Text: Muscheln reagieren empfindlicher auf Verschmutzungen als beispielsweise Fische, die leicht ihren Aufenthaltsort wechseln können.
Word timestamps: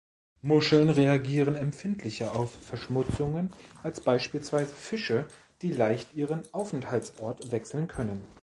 Muscheln 0.41 0.89
reagieren 0.89 1.53
empfindlicher 1.53 2.35
auf 2.35 2.51
Verschmutzungen 2.63 3.51
als 3.83 4.01
beispielsweise 4.01 4.73
Fische, 4.73 5.27
die 5.61 5.71
leicht 5.71 6.15
ihren 6.15 6.41
Aufenthaltsort 6.55 7.51
wechseln 7.51 7.87
können. 7.87 8.25